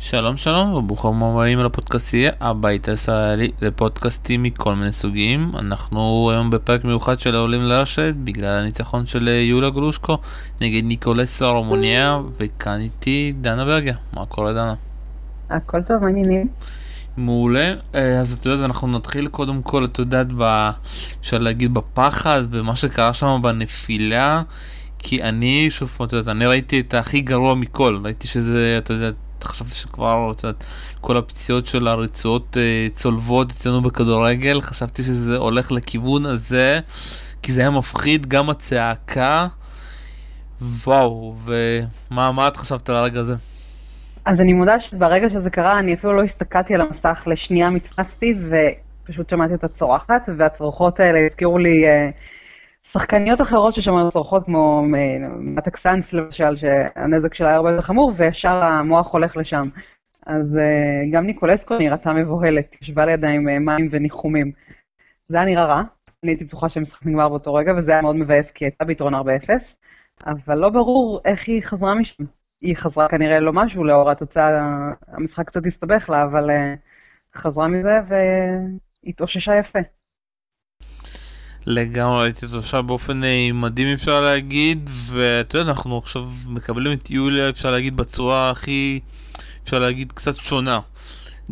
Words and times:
שלום 0.00 0.36
שלום 0.36 0.74
וברוכים 0.74 1.22
הבאים 1.22 1.58
לפודקאסטייה 1.58 2.30
הבית 2.40 2.88
הישראלי 2.88 3.50
לפודקאסטים 3.60 4.42
מכל 4.42 4.74
מיני 4.74 4.92
סוגים 4.92 5.52
אנחנו 5.58 6.30
היום 6.30 6.50
בפרק 6.50 6.84
מיוחד 6.84 7.20
של 7.20 7.34
העולים 7.34 7.62
לרשת 7.62 8.14
בגלל 8.24 8.62
הניצחון 8.62 9.06
של 9.06 9.28
יוליה 9.28 9.70
גלושקו 9.70 10.18
נגד 10.60 10.84
ניקולסו 10.84 11.44
הרמוניה 11.44 12.20
וכאן 12.36 12.80
איתי 12.80 13.32
דנה 13.40 13.64
ברגה 13.64 13.92
מה 14.12 14.26
קורה 14.26 14.52
דנה? 14.52 14.74
הכל 15.50 15.82
טוב 15.82 15.96
מה 16.00 16.06
העניינים? 16.06 16.48
מעולה 17.16 17.74
אה, 17.94 18.20
אז 18.20 18.32
את 18.32 18.46
יודעת 18.46 18.64
אנחנו 18.64 18.88
נתחיל 18.88 19.28
קודם 19.28 19.62
כל 19.62 19.84
את 19.84 19.98
יודעת 19.98 20.26
אפשר 21.20 21.38
להגיד 21.38 21.74
בפחד 21.74 22.42
במה 22.50 22.76
שקרה 22.76 23.14
שם 23.14 23.40
בנפילה 23.42 24.42
כי 24.98 25.22
אני 25.22 25.66
שוב 25.70 25.88
פעם 25.88 26.06
את 26.06 26.12
יודעת 26.12 26.28
אני 26.28 26.46
ראיתי 26.46 26.80
את 26.80 26.94
הכי 26.94 27.20
גרוע 27.20 27.54
מכל 27.54 28.00
ראיתי 28.04 28.28
שזה 28.28 28.78
אתה 28.78 28.92
יודע 28.92 29.10
חשבתי 29.58 29.74
שכבר, 29.74 30.32
יודעת, 30.42 30.64
כל 31.00 31.16
הפציעות 31.16 31.66
של 31.66 31.88
הרצועות 31.88 32.56
אה, 32.56 32.88
צולבות 32.92 33.50
אצלנו 33.50 33.80
בכדורגל, 33.80 34.60
חשבתי 34.60 35.02
שזה 35.02 35.36
הולך 35.36 35.72
לכיוון 35.72 36.26
הזה, 36.26 36.80
כי 37.42 37.52
זה 37.52 37.60
היה 37.60 37.70
מפחיד, 37.70 38.26
גם 38.26 38.50
הצעקה. 38.50 39.46
וואו, 40.60 41.34
ומה 42.10 42.48
את 42.48 42.56
חשבת 42.56 42.88
על 42.88 42.96
הרגע 42.96 43.20
הזה? 43.20 43.34
אז 44.24 44.40
אני 44.40 44.52
מודה 44.52 44.80
שברגע 44.80 45.30
שזה 45.30 45.50
קרה, 45.50 45.78
אני 45.78 45.94
אפילו 45.94 46.12
לא 46.12 46.22
הסתכלתי 46.22 46.74
על 46.74 46.80
המסך 46.80 47.22
לשנייה, 47.26 47.70
מצמצתי, 47.70 48.34
ופשוט 49.04 49.30
שמעתי 49.30 49.52
אותה 49.52 49.68
צורחת, 49.68 50.28
והצרוחות 50.36 51.00
האלה 51.00 51.18
הזכירו 51.24 51.58
לי... 51.58 51.86
אה, 51.86 52.10
שחקניות 52.92 53.40
אחרות 53.40 53.74
ששמענו 53.74 54.10
צורכות, 54.10 54.44
כמו 54.44 54.84
מטק 55.38 55.76
סאנס 55.76 56.12
למשל, 56.12 56.56
שהנזק 56.56 57.34
שלה 57.34 57.48
היה 57.48 57.56
הרבה 57.56 57.70
יותר 57.70 57.82
חמור, 57.82 58.12
וישר 58.16 58.64
המוח 58.64 59.12
הולך 59.12 59.36
לשם. 59.36 59.62
אז 60.26 60.54
uh, 60.56 61.12
גם 61.12 61.26
ניקולסקו 61.26 61.78
נראתה 61.78 62.12
מבוהלת, 62.12 62.76
ישבה 62.82 63.06
לידה 63.06 63.28
עם 63.28 63.48
uh, 63.48 63.58
מים 63.58 63.88
וניחומים. 63.90 64.52
זה 65.26 65.36
היה 65.36 65.46
נראה 65.46 65.64
רע, 65.64 65.82
אני 66.22 66.30
הייתי 66.30 66.44
בטוחה 66.44 66.68
שהמשחק 66.68 67.06
נגמר 67.06 67.28
באותו 67.28 67.54
רגע, 67.54 67.72
וזה 67.76 67.92
היה 67.92 68.02
מאוד 68.02 68.16
מבאס 68.16 68.50
כי 68.50 68.64
הייתה 68.64 68.84
ביתרון 68.84 69.14
4-0, 69.14 69.18
אבל 70.26 70.58
לא 70.58 70.68
ברור 70.70 71.20
איך 71.24 71.48
היא 71.48 71.62
חזרה 71.62 71.94
משם. 71.94 72.24
היא 72.60 72.76
חזרה 72.76 73.08
כנראה 73.08 73.40
לא 73.40 73.52
משהו 73.52 73.84
לאור 73.84 74.10
התוצאה, 74.10 74.60
המשחק 75.08 75.46
קצת 75.46 75.66
הסתבך 75.66 76.10
לה, 76.10 76.24
אבל 76.24 76.50
חזרה 77.34 77.68
מזה 77.68 78.00
והתאוששה 79.04 79.56
יפה. 79.56 79.78
לגמרי 81.70 82.24
הייתי 82.24 82.46
תושב 82.46 82.82
באופן 82.86 83.24
אה, 83.24 83.50
מדהים 83.54 83.88
אפשר 83.88 84.20
להגיד, 84.20 84.90
ואתה 85.06 85.58
יודע, 85.58 85.70
אנחנו 85.70 85.98
עכשיו 85.98 86.30
מקבלים 86.46 86.92
את 86.92 87.10
יוליה, 87.10 87.48
אפשר 87.48 87.70
להגיד, 87.70 87.96
בצורה 87.96 88.50
הכי, 88.50 89.00
אפשר 89.64 89.78
להגיד, 89.78 90.12
קצת 90.12 90.36
שונה. 90.36 90.80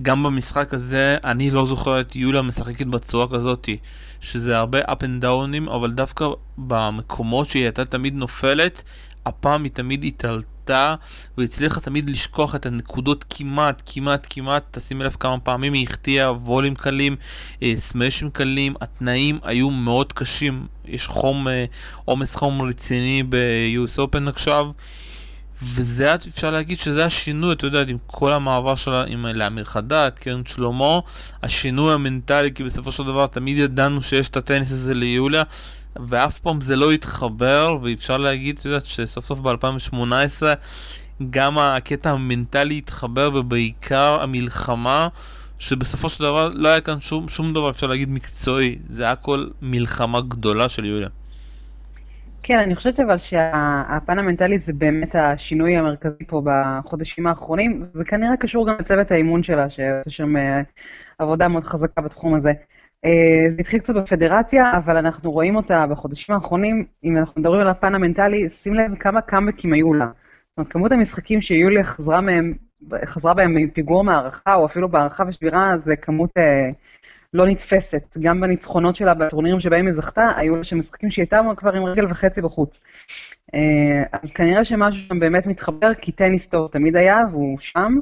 גם 0.03 0.23
במשחק 0.23 0.75
הזה, 0.75 1.17
אני 1.25 1.51
לא 1.51 1.65
זוכר 1.65 2.01
את 2.01 2.17
יוליה 2.17 2.43
משחקת 2.43 2.87
בצורה 2.87 3.27
כזאתי, 3.29 3.77
שזה 4.21 4.59
הרבה 4.59 4.81
up 4.81 5.01
and 5.01 5.23
down'ים, 5.25 5.71
אבל 5.71 5.91
דווקא 5.91 6.29
במקומות 6.59 7.47
שהיא 7.47 7.63
הייתה 7.63 7.85
תמיד 7.85 8.15
נופלת, 8.15 8.83
הפעם 9.27 9.65
היא 9.65 9.73
תמיד 9.73 10.05
התעלתה. 10.05 10.56
עלתה 10.71 10.95
והצליחה 11.39 11.81
תמיד 11.81 12.11
לשכוח 12.11 12.55
את 12.55 12.67
הנקודות 12.67 13.25
כמעט, 13.31 13.83
כמעט, 13.87 14.27
כמעט, 14.31 14.63
תשימי 14.71 15.05
לב 15.05 15.17
כמה 15.21 15.39
פעמים 15.39 15.73
היא 15.73 15.87
החטיאה 15.89 16.33
וולים 16.33 16.75
קלים, 16.75 17.17
אה, 17.63 17.73
סמאשים 17.77 18.31
קלים, 18.31 18.75
התנאים 18.81 19.39
היו 19.43 19.71
מאוד 19.71 20.13
קשים, 20.13 20.67
יש 20.85 21.07
חום, 21.07 21.49
אה, 21.49 21.65
עומס 22.05 22.37
חום 22.37 22.63
רציני 22.63 23.23
ב-US 23.29 23.99
Open 23.99 24.29
עכשיו. 24.29 24.71
וזה 25.63 26.15
אפשר 26.15 26.51
להגיד 26.51 26.79
שזה 26.79 27.05
השינוי, 27.05 27.53
אתה 27.53 27.67
יודע, 27.67 27.85
עם 27.89 27.97
כל 28.07 28.33
המעבר 28.33 28.75
שלה 28.75 29.05
עם 29.07 29.27
לאמיר 29.27 29.65
חדד, 29.65 30.11
קרן 30.15 30.45
שלמה, 30.47 30.99
השינוי 31.43 31.95
המנטלי, 31.95 32.53
כי 32.53 32.65
בסופו 32.65 32.93
של 32.93 33.05
דבר 33.05 33.27
תמיד 33.27 33.59
ידענו 33.59 34.03
שיש 34.03 34.29
את 34.29 34.37
הטניס 34.37 34.73
הזה 34.73 34.95
ליוליה, 34.95 35.43
ואף 36.09 36.39
פעם 36.39 36.61
זה 36.61 36.77
לא 36.77 36.93
התחבר, 36.93 37.79
ואפשר 37.83 38.17
להגיד, 38.19 38.59
את 38.59 38.65
יודעת, 38.65 38.85
שסוף 38.85 39.25
סוף 39.25 39.41
ב-2018 39.41 40.43
גם 41.31 41.59
הקטע 41.59 42.11
המנטלי 42.11 42.79
התחבר, 42.79 43.31
ובעיקר 43.35 44.19
המלחמה, 44.23 45.09
שבסופו 45.59 46.09
של 46.09 46.25
דבר 46.25 46.51
לא 46.55 46.69
היה 46.69 46.81
כאן 46.81 47.01
שום, 47.01 47.29
שום 47.29 47.53
דבר, 47.53 47.71
אפשר 47.71 47.87
להגיד, 47.87 48.09
מקצועי, 48.11 48.79
זה 48.89 49.05
היה 49.05 49.17
כל 49.17 49.47
מלחמה 49.63 50.21
גדולה 50.21 50.69
של 50.69 50.85
יוליה. 50.85 51.09
כן, 52.43 52.59
אני 52.59 52.77
חושבת 52.77 53.01
אבל 53.01 53.19
שהפן 53.19 54.19
המנטלי 54.19 54.59
זה 54.59 54.73
באמת 54.73 55.15
השינוי 55.15 55.77
המרכזי 55.77 56.25
פה 56.27 56.43
בחודשים 56.45 57.27
האחרונים, 57.27 57.87
זה 57.93 58.05
כנראה 58.05 58.37
קשור 58.37 58.69
גם 58.69 58.75
לצוות 58.81 59.11
האימון 59.11 59.43
שלה, 59.43 59.71
שעושה 59.71 60.11
שם 60.11 60.37
אה, 60.37 60.61
עבודה 61.19 61.49
מאוד 61.49 61.65
חזקה 61.65 62.01
בתחום 62.01 62.35
הזה. 62.35 62.53
אה, 63.07 63.51
זה 63.51 63.57
התחיל 63.61 63.81
קצת 63.81 63.95
בפדרציה, 63.95 64.73
אבל 64.77 64.97
אנחנו 64.97 65.33
רואים 65.33 65.57
אותה 65.57 65.87
בחודשים 65.87 66.35
האחרונים, 66.35 66.85
אם 67.05 67.17
אנחנו 67.17 67.41
מדברים 67.41 67.61
על 67.61 67.69
הפן 67.69 67.95
המנטלי, 67.95 68.49
שים 68.49 68.75
לב 68.75 68.95
כמה 68.95 69.21
קאמבקים 69.21 69.73
היו 69.73 69.95
לה. 69.95 70.07
זאת 70.07 70.59
אומרת, 70.59 70.73
כמות 70.73 70.93
המשחקים 70.93 71.41
שיוליה 71.41 71.85
חזרה 71.85 72.21
מהם, 72.21 72.55
חזרה 73.05 73.35
בהם 73.35 73.55
מפיגור 73.55 74.05
מערכה, 74.05 74.55
או 74.55 74.67
אפילו 74.67 74.89
בהערכה 74.89 75.25
ושבירה, 75.29 75.79
זה 75.79 75.97
כמות 75.97 76.31
אה, 76.37 76.69
לא 77.35 77.47
נתפסת. 77.47 78.17
גם 78.21 78.41
בניצחונות 78.41 78.97
שלה, 78.97 79.15
בטורנירים 79.15 79.61
שבהם 79.61 79.87
היא 79.87 79.95
זכתה, 79.95 80.29
היו 80.37 80.57
לה 80.57 80.65
שם 80.65 80.79
משחקים 80.79 81.11
שהיא 81.11 81.23
הייתה 81.23 81.41
כבר 81.57 81.73
עם 81.73 81.85
רגל 81.85 82.07
וחצי 82.11 82.43
בחוץ. 82.43 82.81
אה, 83.55 84.19
אז 84.23 84.33
כנראה 84.33 84.65
שמשהו 84.65 85.03
שם 85.09 85.21
באמת 85.21 85.47
מתחבר, 85.47 85.95
כי 85.95 86.13
טניס 86.13 86.47
טוב 86.47 86.71
תמיד 86.71 86.97
היה, 86.97 87.19
והוא 87.33 87.59
שם. 87.61 87.99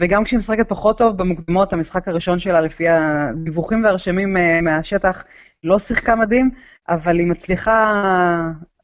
וגם 0.00 0.24
כשהיא 0.24 0.38
משחקת 0.38 0.68
פחות 0.68 0.98
טוב 0.98 1.16
במוקדמות, 1.16 1.72
המשחק 1.72 2.08
הראשון 2.08 2.38
שלה, 2.38 2.60
לפי 2.60 2.88
הדיווחים 2.88 3.84
והרשמים 3.84 4.36
אה, 4.36 4.60
מהשטח, 4.60 5.24
לא 5.64 5.78
שיחקה 5.78 6.14
מדהים, 6.14 6.50
אבל 6.88 7.18
היא 7.18 7.26
מצליחה 7.26 8.02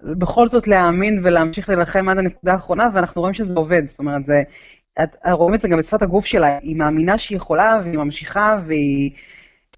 בכל 0.03 0.49
זאת 0.49 0.69
להאמין 0.69 1.21
ולהמשיך 1.23 1.69
להילחם 1.69 2.09
עד 2.09 2.19
הנקודה 2.19 2.53
האחרונה, 2.53 2.89
ואנחנו 2.93 3.21
רואים 3.21 3.35
שזה 3.35 3.55
עובד. 3.57 3.89
זאת 3.89 3.99
אומרת, 3.99 4.25
זה, 4.27 4.43
את, 5.03 5.17
רואים 5.31 5.55
את 5.55 5.61
זה 5.61 5.69
גם 5.69 5.79
בשפת 5.79 6.03
הגוף 6.03 6.27
שלה, 6.27 6.59
היא 6.59 6.77
מאמינה 6.77 7.19
שהיא 7.19 7.37
יכולה, 7.37 7.81
והיא 7.85 7.99
ממשיכה, 7.99 8.59
והיא 8.67 9.11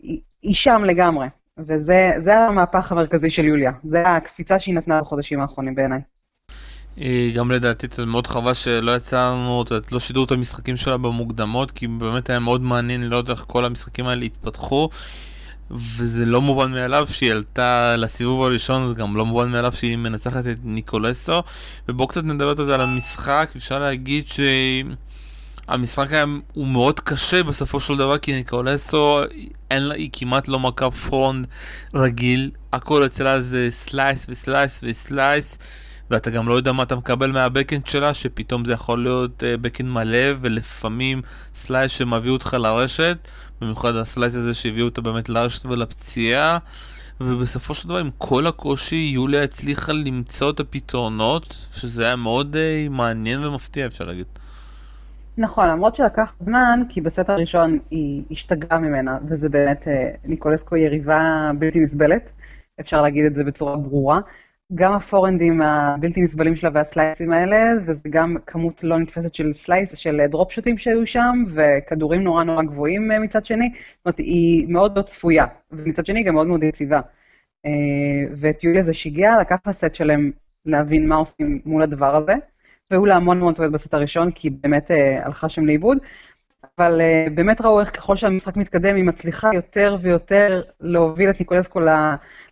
היא, 0.00 0.20
היא 0.42 0.54
שם 0.54 0.82
לגמרי. 0.84 1.26
וזה 1.58 2.38
המהפך 2.38 2.92
המרכזי 2.92 3.30
של 3.30 3.44
יוליה. 3.44 3.72
זה 3.84 4.02
הקפיצה 4.02 4.58
שהיא 4.58 4.74
נתנה 4.74 5.00
בחודשים 5.00 5.40
האחרונים 5.40 5.74
בעיניי. 5.74 6.00
גם 7.34 7.50
לדעתי 7.50 7.86
זה 7.92 8.06
מאוד 8.06 8.26
חבל 8.26 8.54
שלא 8.54 8.96
יצא 8.96 9.30
לנו, 9.30 9.64
לא 9.92 10.00
שידרו 10.00 10.24
את 10.24 10.32
המשחקים 10.32 10.76
שלה 10.76 10.96
במוקדמות, 10.96 11.70
כי 11.70 11.86
באמת 11.86 12.30
היה 12.30 12.38
מאוד 12.38 12.60
מעניין 12.60 13.10
לראות 13.10 13.30
איך 13.30 13.44
כל 13.46 13.64
המשחקים 13.64 14.06
האלה 14.06 14.24
התפתחו. 14.24 14.88
וזה 15.70 16.24
לא 16.24 16.40
מובן 16.40 16.72
מאליו 16.72 17.06
שהיא 17.10 17.32
עלתה 17.32 17.96
לסיבוב 17.96 18.42
הראשון, 18.42 18.88
זה 18.88 18.94
גם 18.94 19.16
לא 19.16 19.26
מובן 19.26 19.50
מאליו 19.50 19.72
שהיא 19.72 19.96
מנצחת 19.96 20.46
את 20.46 20.58
ניקולסו. 20.64 21.42
ובואו 21.88 22.08
קצת 22.08 22.24
נדבר 22.24 22.48
עוד 22.48 22.60
על 22.60 22.80
המשחק, 22.80 23.50
אפשר 23.56 23.78
להגיד 23.78 24.24
שהמשחק 25.68 26.12
היה, 26.12 26.24
הוא 26.54 26.66
מאוד 26.66 27.00
קשה 27.00 27.42
בסופו 27.42 27.80
של 27.80 27.96
דבר, 27.96 28.18
כי 28.18 28.32
ניקולסקו, 28.32 29.20
אין 29.70 29.82
לה, 29.82 29.94
היא 29.94 30.10
כמעט 30.12 30.48
לא 30.48 30.60
מכה 30.60 30.90
פורהנד 30.90 31.46
רגיל, 31.94 32.50
הכל 32.72 33.06
אצלה 33.06 33.40
זה 33.40 33.66
סלייס 33.70 34.26
וסלייס 34.28 34.80
וסלייס. 34.82 35.58
ואתה 36.10 36.30
גם 36.30 36.48
לא 36.48 36.54
יודע 36.54 36.72
מה 36.72 36.82
אתה 36.82 36.96
מקבל 36.96 37.32
מהבקהנד 37.32 37.86
שלה, 37.86 38.14
שפתאום 38.14 38.64
זה 38.64 38.72
יכול 38.72 39.02
להיות 39.02 39.42
אה, 39.42 39.60
בקהנד 39.60 39.88
מלא, 39.88 40.34
ולפעמים 40.40 41.22
סלייס 41.54 41.92
שמביא 41.92 42.30
אותך 42.30 42.56
לרשת, 42.60 43.18
במיוחד 43.60 43.94
הסלייס 43.94 44.34
הזה 44.34 44.54
שהביא 44.54 44.82
אותה 44.82 45.00
באמת 45.00 45.28
לרשת 45.28 45.66
ולפציעה, 45.66 46.58
ובסופו 47.20 47.74
של 47.74 47.88
דבר 47.88 47.98
עם 47.98 48.10
כל 48.18 48.46
הקושי, 48.46 49.10
יוליה 49.14 49.42
הצליחה 49.42 49.92
למצוא 49.92 50.50
את 50.50 50.60
הפתרונות, 50.60 51.56
שזה 51.72 52.06
היה 52.06 52.16
מאוד 52.16 52.56
אה, 52.56 52.92
מעניין 52.92 53.44
ומפתיע 53.44 53.86
אפשר 53.86 54.04
להגיד. 54.04 54.26
נכון, 55.38 55.68
למרות 55.68 55.94
שלקח 55.94 56.32
זמן, 56.38 56.80
כי 56.88 57.00
בסט 57.00 57.30
הראשון 57.30 57.78
היא 57.90 58.22
השתגעה 58.30 58.78
ממנה, 58.78 59.18
וזה 59.28 59.48
באמת, 59.48 59.88
אה, 59.88 60.10
ניקולסקו 60.24 60.76
יריבה 60.76 61.50
בלתי 61.58 61.80
נסבלת, 61.80 62.32
אפשר 62.80 63.02
להגיד 63.02 63.24
את 63.24 63.34
זה 63.34 63.44
בצורה 63.44 63.76
ברורה. 63.76 64.20
גם 64.74 64.92
הפורהנדים 64.92 65.60
הבלתי 65.62 66.20
נסבלים 66.20 66.56
שלה 66.56 66.70
והסלייסים 66.74 67.32
האלה, 67.32 67.56
וזה 67.86 68.08
גם 68.08 68.36
כמות 68.46 68.84
לא 68.84 68.98
נתפסת 68.98 69.34
של 69.34 69.52
סלייס, 69.52 69.98
של 69.98 70.20
דרופ 70.30 70.52
שוטים 70.52 70.78
שהיו 70.78 71.06
שם, 71.06 71.44
וכדורים 71.54 72.22
נורא 72.22 72.44
נורא 72.44 72.62
גבוהים 72.62 73.12
אה, 73.12 73.18
מצד 73.18 73.44
שני. 73.44 73.70
זאת 73.74 74.06
אומרת, 74.06 74.18
היא 74.18 74.66
מאוד 74.68 74.98
לא 74.98 75.02
צפויה, 75.02 75.46
ומצד 75.72 76.06
שני 76.06 76.20
היא 76.20 76.26
גם 76.26 76.34
מאוד 76.34 76.46
מאוד 76.46 76.62
יציבה. 76.62 77.00
אה, 77.66 77.70
ואת 78.40 78.64
יוליה 78.64 78.82
זה 78.82 78.94
שיגע, 78.94 79.32
לקח 79.40 79.56
לה 79.66 79.72
סט 79.72 79.94
שלם 79.94 80.30
להבין 80.66 81.08
מה 81.08 81.16
עושים 81.16 81.60
מול 81.64 81.82
הדבר 81.82 82.16
הזה, 82.16 82.34
והיו 82.90 83.06
לה 83.06 83.16
המון 83.16 83.36
המון 83.36 83.54
טועות 83.54 83.72
בסט 83.72 83.94
הראשון, 83.94 84.30
כי 84.30 84.48
היא 84.48 84.56
באמת 84.62 84.90
אה, 84.90 85.26
הלכה 85.26 85.48
שם 85.48 85.66
לאיבוד. 85.66 85.98
אבל 86.78 87.00
uh, 87.00 87.30
באמת 87.30 87.60
ראו 87.60 87.80
איך 87.80 87.96
ככל 87.96 88.16
שהמשחק 88.16 88.56
מתקדם, 88.56 88.96
היא 88.96 89.04
מצליחה 89.04 89.50
יותר 89.54 89.96
ויותר 90.00 90.62
להוביל 90.80 91.30
את 91.30 91.40
ניקולסקו 91.40 91.80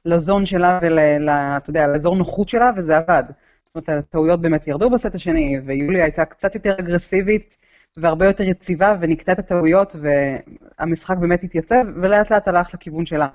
לזון 0.04 0.46
שלה 0.46 0.78
ואתה 0.82 1.70
יודע, 1.70 1.86
לאזור 1.86 2.16
נוחות 2.16 2.48
שלה, 2.48 2.70
וזה 2.76 2.96
עבד. 2.96 3.24
זאת 3.64 3.74
אומרת, 3.74 3.88
הטעויות 3.88 4.40
באמת 4.42 4.66
ירדו 4.66 4.90
בסט 4.90 5.14
השני, 5.14 5.60
ויוליה 5.66 6.04
הייתה 6.04 6.24
קצת 6.24 6.54
יותר 6.54 6.74
אגרסיבית, 6.78 7.56
והרבה 7.96 8.26
יותר 8.26 8.44
יציבה, 8.44 8.96
ונקטה 9.00 9.32
את 9.32 9.38
הטעויות, 9.38 9.96
והמשחק 10.00 11.16
באמת 11.16 11.42
התייצב, 11.42 11.84
ולאט 12.02 12.30
לאט 12.32 12.48
הלך 12.48 12.74
לכיוון 12.74 13.06
שלה. 13.06 13.28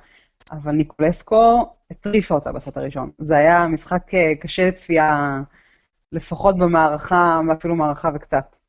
אבל 0.52 0.72
ניקולסקו 0.72 1.74
הטריפה 1.92 2.36
אותה 2.36 2.52
בסט 2.52 2.78
הראשון. 2.78 3.12
זה 3.18 3.38
היה 3.38 3.68
משחק 3.68 4.14
אה, 4.14 4.36
קשה 4.40 4.68
לצפייה, 4.68 5.42
לפחות 6.12 6.58
במערכה, 6.58 7.42
אפילו 7.54 7.76
מערכה 7.76 8.10
וקצת. 8.16 8.61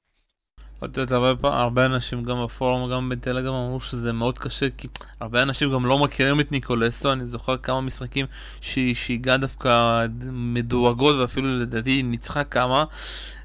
את 0.85 0.97
יודעת, 0.97 1.13
הרבה, 1.13 1.49
הרבה 1.61 1.87
אנשים 1.87 2.23
גם 2.25 2.45
בפורום, 2.45 2.91
גם 2.91 3.09
בטלגרם 3.09 3.55
אמרו 3.55 3.81
שזה 3.81 4.13
מאוד 4.13 4.39
קשה, 4.39 4.67
כי 4.77 4.89
הרבה 5.21 5.43
אנשים 5.43 5.73
גם 5.73 5.87
לא 5.87 5.99
מכירים 5.99 6.41
את 6.41 6.53
ניקולסו, 6.53 7.13
אני 7.13 7.27
זוכר 7.27 7.57
כמה 7.57 7.81
משחקים 7.81 8.27
שהיא 8.61 8.95
הגעה 9.11 9.37
דווקא 9.37 10.07
מדורגות, 10.33 11.17
ואפילו 11.17 11.49
לדעתי 11.49 12.03
ניצחה 12.03 12.45
כמה, 12.45 12.85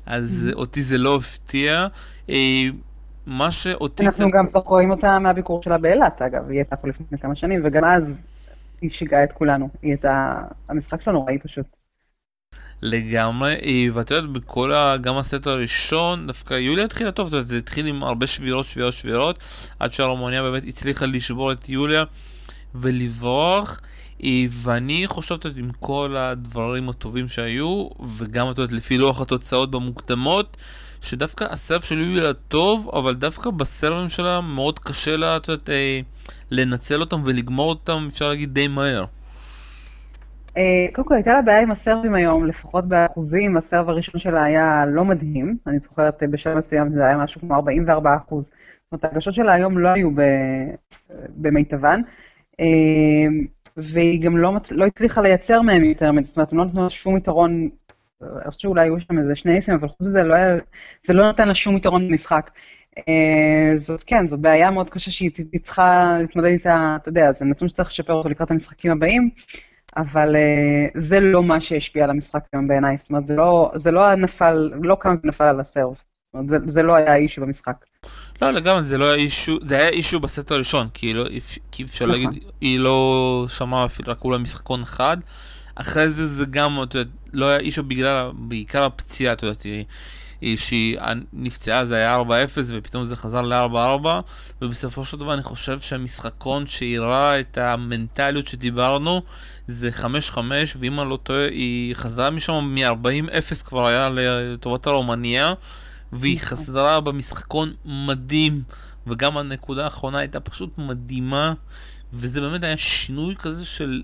אז 0.05 0.49
mm-hmm. 0.49 0.55
אותי 0.55 0.83
זה 0.83 0.97
לא 0.97 1.15
הפתיע. 1.15 1.87
אה, 2.29 2.35
מה 3.25 3.51
שאותי... 3.51 4.05
אנחנו 4.05 4.31
גם 4.31 4.47
זוכרים 4.47 4.91
אותה 4.91 5.19
מהביקור 5.19 5.63
שלה 5.63 5.77
באילת, 5.77 6.21
אגב, 6.21 6.49
היא 6.49 6.57
הייתה 6.57 6.75
פה 6.75 6.87
לפני 6.87 7.17
כמה 7.17 7.35
שנים, 7.35 7.61
וגם 7.63 7.83
אז 7.83 8.11
היא 8.81 8.89
שיגעה 8.89 9.23
את 9.23 9.31
כולנו. 9.31 9.69
היא 9.81 9.91
הייתה... 9.91 10.43
המשחק 10.69 11.01
שלנו 11.01 11.19
נוראי 11.19 11.37
פשוט. 11.39 11.76
לגמרי, 12.81 13.53
אה, 13.53 13.87
ואת 13.93 14.11
יודעת, 14.11 14.29
בכל 14.29 14.73
ה... 14.73 14.97
גם 14.97 15.17
הסט 15.17 15.47
הראשון, 15.47 16.27
דווקא 16.27 16.53
יוליה 16.53 16.85
התחילה 16.85 17.11
טוב, 17.11 17.29
זה 17.45 17.57
התחיל 17.57 17.87
עם 17.87 18.03
הרבה 18.03 18.27
שבירות, 18.27 18.65
שבירות, 18.65 18.93
שבירות, 18.93 19.39
עד 19.79 19.93
שהרומניה 19.93 20.41
באמת 20.41 20.63
הצליחה 20.67 21.05
לשבור 21.05 21.51
את 21.51 21.69
יוליה 21.69 22.03
ולברוח. 22.75 23.81
אה, 24.23 24.45
ואני 24.51 25.03
חושבת 25.07 25.45
עם 25.45 25.71
כל 25.79 26.15
הדברים 26.17 26.89
הטובים 26.89 27.27
שהיו, 27.27 27.89
וגם 28.15 28.51
את 28.51 28.57
יודעת, 28.57 28.77
לפי 28.77 28.97
לוח 28.97 29.21
התוצאות 29.21 29.71
במוקדמות, 29.71 30.57
שדווקא 31.01 31.43
הסרף 31.49 31.83
של 31.85 31.99
יוליה 31.99 32.33
טוב, 32.33 32.89
אבל 32.93 33.13
דווקא 33.13 33.49
בסרבים 33.49 34.09
שלה 34.09 34.41
מאוד 34.41 34.79
קשה 34.79 35.17
לה, 35.17 35.37
את 35.37 35.47
יודעת, 35.47 35.69
אה, 35.69 35.99
לנצל 36.51 37.01
אותם 37.01 37.21
ולגמור 37.25 37.69
אותם, 37.69 38.07
אפשר 38.11 38.29
להגיד, 38.29 38.53
די 38.53 38.67
מהר. 38.67 39.05
אה, 40.57 40.87
קודם 40.93 41.07
כל, 41.07 41.13
הייתה 41.13 41.33
לה 41.33 41.41
בעיה 41.41 41.61
עם 41.61 41.71
הסרבים 41.71 42.15
היום, 42.15 42.45
לפחות 42.45 42.87
באחוזים, 42.87 43.57
הסרב 43.57 43.89
הראשון 43.89 44.19
שלה 44.19 44.43
היה 44.43 44.85
לא 44.85 45.05
מדהים. 45.05 45.57
אני 45.67 45.79
זוכרת 45.79 46.23
אה, 46.23 46.27
בשלב 46.27 46.57
מסוים 46.57 46.89
זה 46.91 47.05
היה 47.05 47.17
משהו 47.17 47.41
כמו 47.41 47.55
44 47.55 48.15
אחוז. 48.15 48.45
זאת 48.45 48.53
אומרת, 48.91 49.03
ההגשות 49.03 49.33
שלה 49.33 49.53
היום 49.53 49.77
לא 49.77 49.89
היו 49.89 50.09
במיטבן, 51.35 52.01
אה, 52.59 52.65
והיא 53.77 54.21
גם 54.21 54.37
לא, 54.37 54.51
מצ... 54.51 54.71
לא 54.71 54.85
הצליחה 54.85 55.21
לייצר 55.21 55.61
מהם 55.61 55.83
יותר 55.83 56.11
מדי, 56.11 56.25
זאת 56.25 56.37
אומרת, 56.37 56.51
הם 56.51 56.57
לא 56.57 56.65
נתנו 56.65 56.89
שום 56.89 57.17
יתרון, 57.17 57.69
אני 58.21 58.43
חושבת 58.47 58.59
שאולי 58.59 58.81
היו 58.81 58.99
שם 58.99 59.19
איזה 59.19 59.35
שני 59.35 59.55
איסים, 59.55 59.73
אבל 59.73 59.87
חוץ 59.87 60.01
מזה 60.01 60.23
לא 60.23 60.33
היה, 60.33 60.57
זה 61.03 61.13
לא 61.13 61.29
נתן 61.29 61.47
לה 61.47 61.55
שום 61.55 61.77
יתרון 61.77 62.07
במשחק. 62.07 62.51
זאת 63.77 64.03
כן, 64.03 64.27
זאת 64.27 64.39
בעיה 64.39 64.71
מאוד 64.71 64.89
קשה 64.89 65.11
שהיא 65.11 65.31
צריכה 65.61 66.17
להתמודד 66.19 66.47
איתה, 66.47 66.97
אתה 67.01 67.09
יודע, 67.09 67.31
זה 67.31 67.45
נתון 67.45 67.67
שצריך 67.67 67.89
לשפר 67.89 68.13
אותו 68.13 68.29
לקראת 68.29 68.51
המשחקים 68.51 68.91
הבאים. 68.91 69.29
אבל 69.97 70.35
uh, 70.35 70.99
זה 70.99 71.19
לא 71.19 71.43
מה 71.43 71.61
שהשפיע 71.61 72.03
על 72.03 72.09
המשחק 72.09 72.43
היום 72.53 72.67
בעיניי, 72.67 72.97
זאת 72.97 73.09
אומרת, 73.09 73.27
זה 73.27 73.35
לא, 73.35 73.71
זה 73.75 73.91
לא 73.91 74.15
נפל, 74.15 74.71
לא 74.83 74.97
קם 74.99 75.15
ונפל 75.23 75.43
על 75.43 75.59
הסרב. 75.59 75.93
זאת 75.93 76.33
אומרת, 76.33 76.49
זה, 76.49 76.71
זה 76.71 76.83
לא 76.83 76.95
היה 76.95 77.15
אישו 77.15 77.41
במשחק. 77.41 77.85
לא, 78.41 78.51
לגמרי, 78.51 78.83
זה 78.83 78.97
לא 78.97 79.05
היה 79.05 79.15
אישו, 79.15 79.57
זה 79.61 79.77
היה 79.77 79.89
אישו 79.89 80.19
בסט 80.19 80.51
הראשון, 80.51 80.87
כי, 80.93 81.13
לא, 81.13 81.23
כי 81.71 81.83
אפשר 81.83 82.05
נכון. 82.05 82.21
להגיד, 82.21 82.43
היא 82.61 82.79
לא 82.79 83.45
שמעה 83.49 83.85
אפילו 83.85 84.11
רק 84.11 84.23
אולי 84.23 84.37
משחקון 84.37 84.81
אחד. 84.81 85.17
אחרי 85.75 86.09
זה 86.09 86.27
זה 86.27 86.45
גם, 86.49 86.83
אתה 86.83 86.97
יודע, 86.97 87.11
לא 87.33 87.45
היה 87.45 87.59
אישו 87.59 87.83
בגלל, 87.83 88.31
בעיקר 88.33 88.83
הפציעה, 88.83 89.33
אתה 89.33 89.45
יודע, 89.45 89.55
שהיא 90.55 90.97
נפצעה, 91.33 91.85
זה 91.85 91.95
היה 91.95 92.21
4-0 92.21 92.23
ופתאום 92.67 93.03
זה 93.03 93.15
חזר 93.15 93.41
ל-4-4 93.41 94.07
ובסופו 94.61 95.05
של 95.05 95.17
דבר 95.17 95.33
אני 95.33 95.43
חושב 95.43 95.79
שהמשחקון 95.79 96.67
שהראה 96.67 97.39
את 97.39 97.57
המנטליות 97.57 98.47
שדיברנו 98.47 99.21
זה 99.67 99.89
5-5 100.33 100.37
ואם 100.79 100.99
אני 100.99 101.09
לא 101.09 101.19
טועה 101.23 101.47
היא 101.47 101.95
חזרה 101.95 102.29
משם 102.29 102.75
מ-40-0 102.75 103.63
כבר 103.65 103.87
היה 103.87 104.09
לטובת 104.09 104.87
הרומניה 104.87 105.53
והיא 106.11 106.35
נכון. 106.35 106.47
חזרה 106.47 107.01
במשחקון 107.01 107.73
מדהים 107.85 108.63
וגם 109.07 109.37
הנקודה 109.37 109.83
האחרונה 109.83 110.17
הייתה 110.19 110.39
פשוט 110.39 110.77
מדהימה 110.77 111.53
וזה 112.13 112.41
באמת 112.41 112.63
היה 112.63 112.77
שינוי 112.77 113.35
כזה 113.35 113.65
של 113.65 114.01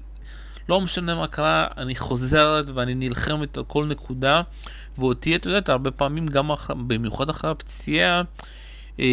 לא 0.70 0.82
משנה 0.82 1.16
מה 1.16 1.28
קרה, 1.28 1.68
אני 1.78 1.96
חוזרת 1.96 2.70
ואני 2.70 2.96
נלחמת 2.96 3.58
על 3.58 3.64
כל 3.64 3.86
נקודה 3.86 4.42
ואותי, 4.98 5.36
את 5.36 5.46
יודעת, 5.46 5.70
הרבה 5.70 5.92
פעמים, 5.92 6.28
גם 6.28 6.52
אח... 6.52 6.72
במיוחד 6.72 7.30
אחרי 7.30 7.50
הפציעה, 7.52 8.22
אה, 9.00 9.06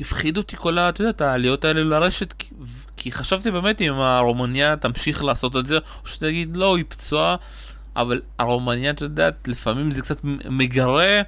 הפחיד 0.00 0.36
אותי 0.36 0.56
כל 0.56 0.78
ה... 0.78 0.88
את 0.88 1.00
יודעת, 1.00 1.20
העליות 1.20 1.64
האלה 1.64 1.84
לרשת, 1.84 2.34
כי 3.02 3.12
חשבתי 3.12 3.50
באמת 3.50 3.82
אם 3.82 3.94
הרומניה 3.94 4.76
תמשיך 4.76 5.24
לעשות 5.24 5.56
את 5.56 5.66
זה, 5.66 5.76
או 5.76 6.06
שתגיד, 6.06 6.56
לא, 6.56 6.76
היא 6.76 6.84
פצועה, 6.88 7.36
אבל 7.96 8.20
הרומניה, 8.38 8.90
את 8.90 9.00
יודעת, 9.00 9.48
לפעמים 9.48 9.90
זה 9.90 10.02
קצת 10.02 10.20
מגרה. 10.50 11.22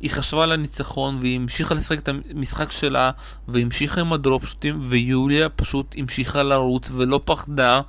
היא 0.00 0.10
חשבה 0.10 0.42
על 0.42 0.52
הניצחון 0.52 1.18
והיא 1.20 1.36
המשיכה 1.36 1.74
לשחק 1.74 1.98
את 1.98 2.08
המשחק 2.08 2.70
שלה 2.70 3.10
והמשיכה 3.48 4.00
עם 4.00 4.12
הדרופשוטים 4.12 4.80
ויוליה 4.82 5.48
פשוט 5.48 5.94
המשיכה 5.98 6.42
לרוץ 6.42 6.90
ולא 6.94 7.20
פחדה 7.24 7.80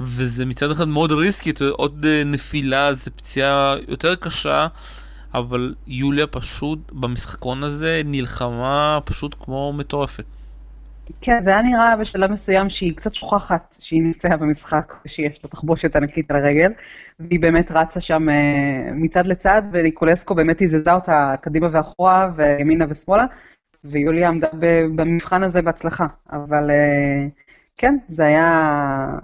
וזה 0.00 0.46
מצד 0.46 0.70
אחד 0.70 0.88
מאוד 0.88 1.12
ריסקי, 1.12 1.52
עוד 1.70 2.06
אה, 2.08 2.22
נפילה, 2.24 2.94
זה 2.94 3.10
פציעה 3.10 3.74
יותר 3.88 4.14
קשה, 4.14 4.66
אבל 5.34 5.74
יוליה 5.86 6.26
פשוט 6.26 6.78
במשחקון 6.92 7.62
הזה 7.62 8.02
נלחמה 8.04 8.98
פשוט 9.04 9.34
כמו 9.44 9.72
מטורפת. 9.72 10.24
כן, 11.20 11.40
זה 11.40 11.50
היה 11.50 11.62
נראה 11.62 11.96
בשלב 11.96 12.30
מסוים 12.32 12.68
שהיא 12.68 12.96
קצת 12.96 13.14
שוכחת 13.14 13.76
שהיא 13.80 14.02
נמצאה 14.02 14.36
במשחק, 14.36 14.94
ושיש 15.04 15.44
לה 15.44 15.50
תחבושת 15.50 15.96
ענקית 15.96 16.30
על 16.30 16.36
הרגל, 16.36 16.72
והיא 17.20 17.40
באמת 17.40 17.70
רצה 17.70 18.00
שם 18.00 18.28
uh, 18.28 18.92
מצד 18.92 19.26
לצד, 19.26 19.62
וניקולסקו 19.72 20.34
באמת 20.34 20.62
הזזה 20.62 20.92
אותה 20.92 21.34
קדימה 21.40 21.68
ואחורה, 21.70 22.30
וימינה 22.36 22.84
ושמאלה, 22.88 23.24
ויוליה 23.84 24.28
עמדה 24.28 24.48
במבחן 24.94 25.42
הזה 25.42 25.62
בהצלחה. 25.62 26.06
אבל 26.32 26.70
uh, 26.70 27.30
כן, 27.76 27.96
זה 28.08 28.26
היה 28.26 29.18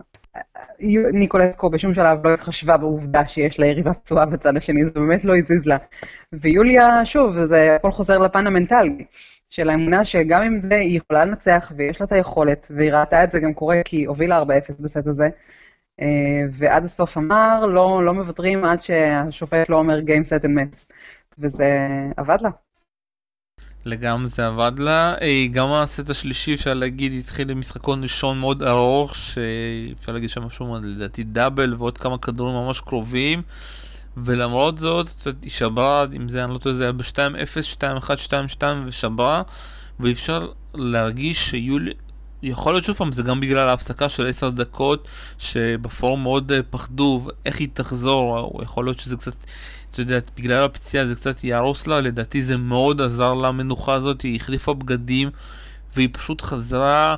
ניקולסקו 1.13 1.71
בשום 1.71 1.95
שלב 1.95 2.27
לא 2.27 2.35
התחשבה 2.35 2.77
בעובדה 2.77 3.29
שיש 3.29 3.61
לה 3.61 3.67
יריבה 3.67 3.95
פצועה 3.95 4.27
בצד 4.27 4.57
השני, 4.57 4.85
זה 4.85 4.91
באמת 4.91 5.25
לא 5.25 5.37
הזיז 5.37 5.67
לה. 5.67 5.77
ויוליה, 6.33 7.05
שוב, 7.05 7.45
זה 7.45 7.77
הכל 7.77 7.91
חוזר 7.91 8.19
לפן 8.19 8.47
המנטלי, 8.47 9.05
של 9.53 9.71
האמונה 9.71 10.05
שגם 10.05 10.43
אם 10.43 10.61
זה, 10.61 10.75
היא 10.75 10.97
יכולה 10.99 11.25
לנצח 11.25 11.73
ויש 11.77 12.01
לה 12.01 12.07
את 12.07 12.13
היכולת, 12.13 12.67
והיא 12.77 12.93
ראתה 12.93 13.25
את 13.25 13.33
זה 13.33 13.41
גם 13.41 13.55
קורה 13.55 13.81
כי 13.85 13.97
היא 13.97 14.09
הובילה 14.09 14.43
4-0 14.43 14.45
בסט 14.81 15.07
הזה, 15.07 15.29
אה, 16.01 16.07
ועד 16.53 16.85
הסוף 16.85 17.19
אמר, 17.19 17.67
לא, 17.67 18.05
לא 18.05 18.15
מוותרים 18.15 18.65
עד 18.65 18.83
שהשופט 18.83 19.69
לא 19.69 19.77
אומר 19.77 19.99
Game 19.99 20.27
Set 20.27 20.45
and 20.45 20.49
Mets, 20.49 20.93
וזה 21.39 21.89
עבד 22.17 22.39
לה. 22.41 22.51
לגמרי 23.85 24.29
זה 24.29 24.47
עבד 24.47 24.79
לה. 24.79 25.15
אה, 25.21 25.47
גם 25.51 25.67
הסט 25.73 26.11
השלישי 26.11 26.55
אפשר 26.55 26.75
להגיד 26.75 27.13
התחיל 27.19 27.51
עם 27.51 27.59
משחקון 27.59 28.03
ראשון 28.03 28.41
מאוד 28.41 28.63
ארוך 28.63 29.15
שאפשר 29.17 30.13
להגיד 30.13 30.31
שם 30.31 30.43
משהו 30.43 30.77
לדעתי 30.83 31.25
דאבל 31.25 31.75
ועוד 31.75 31.99
כמה 31.99 32.19
כדורים 32.19 32.55
ממש 32.55 32.81
קרובים 32.81 33.43
ולמרות 34.17 34.79
זאת 34.79 35.09
היא 35.43 35.51
שברה, 35.51 36.07
אם 36.17 36.29
זה 36.29 36.45
אני 36.45 36.53
לא 36.53 36.59
טועה 36.59 36.75
זה 36.75 36.83
היה 36.83 36.93
ב-2-0, 36.93 37.77
2-1, 37.79 38.11
2-2 38.59 38.63
ושברה. 38.87 39.43
ואפשר 40.01 40.49
להרגיש 40.75 41.51
שיולי 41.51 41.93
יכול 42.43 42.75
להיות 42.75 42.85
שוב 42.85 42.97
פעם, 42.97 43.13
זה 43.13 43.23
גם 43.23 43.41
בגלל 43.41 43.69
ההפסקה 43.69 44.09
של 44.09 44.27
10 44.27 44.51
דקות 44.51 45.09
שבפורום 45.39 46.23
מאוד 46.23 46.53
אה, 46.53 46.61
פחדו 46.71 47.29
איך 47.47 47.61
היא 47.61 47.69
תחזור, 47.75 48.39
או 48.39 48.61
יכול 48.63 48.85
להיות 48.85 48.99
שזה 48.99 49.17
קצת 49.17 49.35
אתה 49.91 50.01
יודע, 50.01 50.19
בגלל 50.37 50.65
הפציעה 50.65 51.07
זה 51.07 51.15
קצת 51.15 51.45
יהרוס 51.45 51.87
לה, 51.87 52.01
לדעתי 52.01 52.43
זה 52.43 52.57
מאוד 52.57 53.01
עזר 53.01 53.35
למנוחה 53.35 53.93
הזאת, 53.93 54.23
היא 54.23 54.37
החליפה 54.37 54.75
בגדים 54.75 55.31
והיא 55.95 56.09
פשוט 56.13 56.41
חזרה 56.41 57.17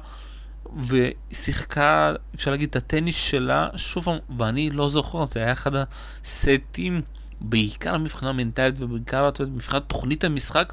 ושיחקה, 0.76 2.14
אפשר 2.34 2.50
להגיד, 2.50 2.68
את 2.68 2.76
הטניס 2.76 3.16
שלה, 3.16 3.68
שוב 3.76 4.08
ואני 4.38 4.70
לא 4.70 4.88
זוכר, 4.88 5.24
זה 5.24 5.40
היה 5.40 5.52
אחד 5.52 5.72
הסטים, 5.74 7.02
בעיקר 7.40 7.94
המבחנה 7.94 8.30
המנטלית 8.30 8.80
ובעיקר, 8.80 9.30
מבחינת 9.40 9.82
תוכנית 9.86 10.24
המשחק. 10.24 10.72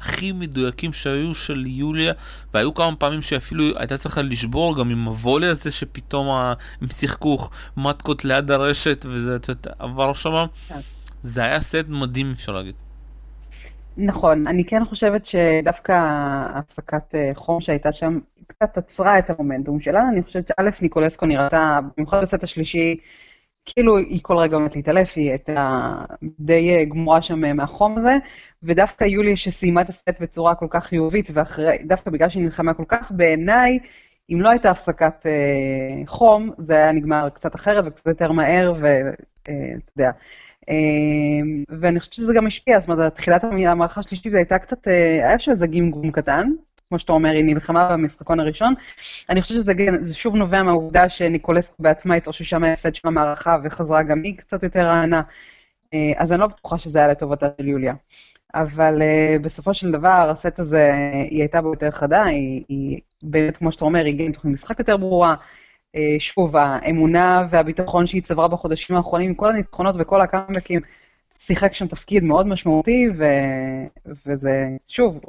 הכי 0.00 0.32
מדויקים 0.32 0.92
שהיו 0.92 1.34
של 1.34 1.66
יוליה, 1.66 2.12
והיו 2.54 2.74
כמה 2.74 2.96
פעמים 2.96 3.22
שאפילו 3.22 3.64
הייתה 3.76 3.98
צריכה 3.98 4.22
לשבור 4.22 4.78
גם 4.78 4.90
עם 4.90 5.04
הוולי 5.04 5.46
הזה 5.46 5.70
שפתאום 5.70 6.28
הם 6.80 6.88
שיחקו 6.88 7.38
מתקות 7.76 8.24
ליד 8.24 8.50
הרשת 8.50 9.06
וזה 9.08 9.38
עבר 9.78 10.12
שם. 10.12 10.46
כן. 10.68 10.78
זה 11.22 11.44
היה 11.44 11.60
סט 11.60 11.84
מדהים, 11.88 12.32
אפשר 12.32 12.52
להגיד. 12.52 12.74
נכון, 13.96 14.46
אני 14.46 14.64
כן 14.64 14.84
חושבת 14.84 15.26
שדווקא 15.26 15.92
ההפסקת 15.92 17.14
אה, 17.14 17.30
חום 17.34 17.60
שהייתה 17.60 17.92
שם 17.92 18.18
קצת 18.46 18.78
עצרה 18.78 19.18
את 19.18 19.30
המומנטום 19.30 19.80
שלה. 19.80 20.08
אני 20.08 20.22
חושבת 20.22 20.48
שא', 20.48 20.82
ניקולסקו 20.82 21.26
נראתה, 21.26 21.78
במיוחד 21.96 22.22
בסט 22.22 22.42
השלישי, 22.42 22.96
כאילו 23.66 23.98
היא 23.98 24.20
כל 24.22 24.36
רגע 24.36 24.56
עומדת 24.56 24.76
להתעלף, 24.76 25.12
היא 25.16 25.30
הייתה 25.30 25.92
די 26.40 26.84
גמורה 26.84 27.22
שם 27.22 27.56
מהחום 27.56 27.98
הזה, 27.98 28.16
ודווקא 28.62 29.04
יוליה 29.04 29.36
שסיימה 29.36 29.80
את 29.80 29.88
הסט 29.88 30.20
בצורה 30.20 30.54
כל 30.54 30.66
כך 30.70 30.84
חיובית, 30.86 31.30
ודווקא 31.30 32.10
בגלל 32.10 32.28
שהיא 32.28 32.42
נלחמה 32.42 32.74
כל 32.74 32.84
כך, 32.88 33.12
בעיניי, 33.12 33.78
אם 34.30 34.40
לא 34.40 34.50
הייתה 34.50 34.70
הפסקת 34.70 35.26
אה, 35.26 36.06
חום, 36.06 36.50
זה 36.58 36.74
היה 36.74 36.92
נגמר 36.92 37.28
קצת 37.28 37.54
אחרת 37.54 37.84
וקצת 37.86 38.06
יותר 38.06 38.32
מהר, 38.32 38.72
ואתה 38.80 39.52
אה, 39.52 39.72
יודע. 39.96 40.10
אה, 40.68 41.76
ואני 41.80 42.00
חושבת 42.00 42.14
שזה 42.14 42.32
גם 42.36 42.46
השפיע, 42.46 42.80
זאת 42.80 42.88
אומרת, 42.88 43.14
תחילת 43.14 43.44
המערכה 43.44 44.00
השלישית 44.00 44.34
הייתה 44.34 44.58
קצת, 44.58 44.88
אה, 44.88 45.28
היה 45.28 45.38
שם 45.38 45.50
איזה 45.50 45.66
גמגום 45.66 46.10
קטן, 46.10 46.50
כמו 46.88 46.98
שאתה 46.98 47.12
אומר, 47.12 47.30
היא 47.30 47.44
נלחמה 47.44 47.88
במשחקון 47.88 48.40
הראשון. 48.40 48.74
אני 49.30 49.42
חושבת 49.42 49.58
שזה 49.58 50.14
שוב 50.14 50.36
נובע 50.36 50.62
מהעובדה 50.62 51.08
שניקולסקו 51.08 51.82
בעצמה 51.82 52.14
התאוששה 52.14 52.58
מההפסד 52.58 52.94
של 52.94 53.08
המערכה 53.08 53.56
וחזרה 53.64 54.02
גם 54.02 54.22
היא 54.22 54.36
קצת 54.38 54.62
יותר 54.62 54.86
רענה. 54.86 55.22
אה, 55.94 56.12
אז 56.16 56.32
אני 56.32 56.40
לא 56.40 56.46
בטוחה 56.46 56.78
שזה 56.78 56.98
היה 56.98 57.08
לטובתה 57.08 57.46
של 57.60 57.68
יוליה. 57.68 57.94
אבל 58.54 59.02
uh, 59.02 59.42
בסופו 59.42 59.74
של 59.74 59.90
דבר, 59.90 60.28
הסט 60.30 60.58
הזה, 60.58 60.92
היא 61.30 61.40
הייתה 61.40 61.60
בו 61.60 61.68
יותר 61.68 61.90
חדה, 61.90 62.24
היא, 62.24 62.64
היא 62.68 62.98
באמת, 63.24 63.56
כמו 63.56 63.72
שאתה 63.72 63.84
אומר, 63.84 64.04
היא 64.04 64.14
הגיעה 64.14 64.26
עם 64.26 64.32
תוכנית 64.32 64.54
משחק 64.54 64.78
יותר 64.78 64.96
ברורה. 64.96 65.34
Uh, 65.96 65.98
שוב, 66.18 66.56
האמונה 66.56 67.46
והביטחון 67.50 68.06
שהיא 68.06 68.22
צברה 68.22 68.48
בחודשים 68.48 68.96
האחרונים, 68.96 69.34
כל 69.34 69.50
הניצחונות 69.50 69.94
וכל 69.98 70.20
הקאמבקים, 70.20 70.80
שיחק 71.38 71.74
שם 71.74 71.86
תפקיד 71.86 72.24
מאוד 72.24 72.46
משמעותי, 72.46 73.08
ו... 73.16 73.24
וזה, 74.26 74.68
שוב, 74.88 75.20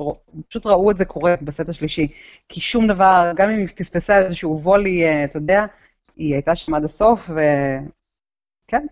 פשוט 0.49 0.65
ראו 0.65 0.91
את 0.91 0.97
זה 0.97 1.05
קורה 1.05 1.35
בסט 1.41 1.69
השלישי. 1.69 2.07
כי 2.49 2.61
שום 2.61 2.87
דבר, 2.87 3.31
גם 3.35 3.49
אם 3.49 3.57
היא 3.57 3.67
פספסה 3.75 4.17
איזשהו 4.17 4.61
וולי, 4.63 5.03
uh, 5.05 5.29
אתה 5.29 5.37
יודע, 5.37 5.65
היא 6.15 6.33
הייתה 6.33 6.55
שם 6.55 6.73
עד 6.73 6.83
הסוף, 6.83 7.29
וכן, 7.29 8.85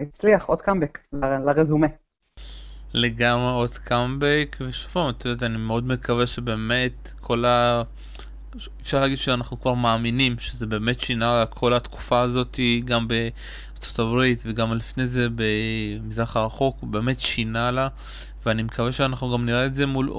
הצליח 0.00 0.44
עוד 0.44 0.60
קאמבק 0.60 0.98
ל... 1.12 1.26
לרזומה. 1.26 1.86
לגמרי 2.94 3.50
עוד 3.52 3.70
קאמבק, 3.70 4.56
ושוב 4.60 4.92
פעם, 4.92 5.10
את 5.10 5.24
יודעת, 5.24 5.42
אני 5.42 5.58
מאוד 5.58 5.86
מקווה 5.86 6.26
שבאמת 6.26 7.10
כל 7.20 7.44
ה... 7.44 7.82
אפשר 8.80 9.00
להגיד 9.00 9.18
שאנחנו 9.18 9.60
כבר 9.60 9.74
מאמינים 9.74 10.38
שזה 10.38 10.66
באמת 10.66 11.00
שינה 11.00 11.44
כל 11.50 11.74
התקופה 11.74 12.20
הזאת, 12.20 12.60
גם 12.84 13.08
בארצות 13.78 13.98
הברית 13.98 14.42
וגם 14.46 14.74
לפני 14.74 15.06
זה 15.06 15.28
במזרח 15.34 16.36
הרחוק, 16.36 16.76
הוא 16.80 16.88
באמת 16.88 17.20
שינה 17.20 17.70
לה, 17.70 17.88
ואני 18.46 18.62
מקווה 18.62 18.92
שאנחנו 18.92 19.32
גם 19.32 19.46
נראה 19.46 19.66
את 19.66 19.74
זה 19.74 19.86
מול 19.86 20.10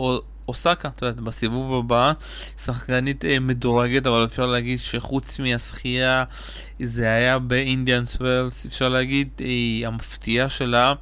אוסקה, 0.48 0.88
את 0.88 1.02
יודעת, 1.02 1.20
בסיבוב 1.20 1.74
הבא, 1.74 2.14
שחקנית 2.58 3.26
אה, 3.26 3.40
מדורגת, 3.40 4.08
אבל 4.08 4.26
אפשר 4.26 4.46
להגיד 4.46 4.80
שחוץ 4.80 5.40
מהשחייה, 5.40 6.24
זה 6.80 7.10
היה 7.10 7.40
באינדיאנס 7.40 8.16
ווילס, 8.16 8.66
אפשר 8.66 8.90
להגיד, 8.90 9.30
המפתיעה 9.86 10.50
שלה. 10.50 10.94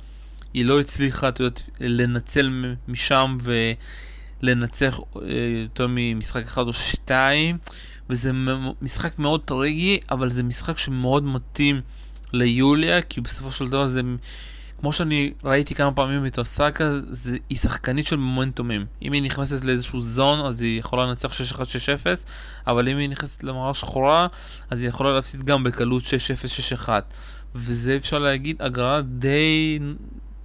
היא 0.53 0.65
לא 0.65 0.79
הצליחה, 0.79 1.29
את 1.29 1.39
יודעת, 1.39 1.63
לנצל 1.79 2.75
משם 2.87 3.37
ולנצח 4.41 4.99
אה, 4.99 5.21
יותר 5.63 5.87
ממשחק 5.89 6.43
אחד 6.45 6.67
או 6.67 6.73
שתיים, 6.73 7.57
וזה 8.09 8.31
משחק 8.81 9.19
מאוד 9.19 9.41
טרגי, 9.41 9.99
אבל 10.11 10.29
זה 10.29 10.43
משחק 10.43 10.77
שמאוד 10.77 11.23
מתאים 11.23 11.81
ליוליה, 12.33 13.01
כי 13.01 13.21
בסופו 13.21 13.51
של 13.51 13.67
דבר 13.67 13.87
זה... 13.87 14.01
כמו 14.81 14.93
שאני 14.93 15.33
ראיתי 15.43 15.75
כמה 15.75 15.91
פעמים 15.91 16.25
את 16.25 16.39
אוסקה, 16.39 16.91
זה, 17.09 17.37
היא 17.49 17.57
שחקנית 17.57 18.05
של 18.05 18.15
מומנטומים. 18.15 18.85
אם 19.01 19.13
היא 19.13 19.23
נכנסת 19.23 19.63
לאיזשהו 19.63 20.01
זון, 20.01 20.45
אז 20.45 20.61
היא 20.61 20.79
יכולה 20.79 21.05
לנצח 21.05 21.31
6-1-6-0, 21.31 22.05
אבל 22.67 22.89
אם 22.89 22.97
היא 22.97 23.09
נכנסת 23.09 23.43
למראה 23.43 23.73
שחורה, 23.73 24.27
אז 24.69 24.81
היא 24.81 24.89
יכולה 24.89 25.13
להפסיד 25.13 25.43
גם 25.43 25.63
בקלות 25.63 26.03
6-0-6-1. 26.77 26.89
וזה 27.55 27.95
אפשר 27.95 28.19
להגיד 28.19 28.61
הגרלה 28.61 29.01
די 29.01 29.79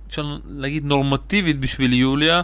אפשר 0.06 0.36
להגיד 0.48 0.84
נורמטיבית 0.84 1.60
בשביל 1.60 1.92
יוליה, 1.92 2.42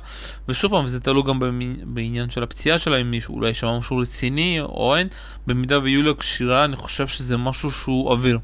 ושוב 0.48 0.70
פעם 0.70 0.86
זה 0.86 1.00
תלוי 1.00 1.22
גם 1.26 1.40
בעניין 1.84 2.30
של 2.30 2.42
הפציעה 2.42 2.78
שלה, 2.78 2.96
אם 2.96 3.10
מישהו 3.10 3.34
אולי 3.34 3.54
שם 3.54 3.66
משהו 3.66 3.96
רציני 3.96 4.60
או 4.60 4.96
אין, 4.96 5.08
במידה 5.46 5.78
ויוליה 5.78 6.14
כשירה 6.14 6.64
אני 6.64 6.76
חושב 6.76 7.06
שזה 7.06 7.36
משהו 7.36 7.70
שהוא 7.70 8.10
עביר. 8.10 8.38